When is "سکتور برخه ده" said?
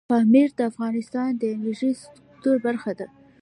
2.03-3.07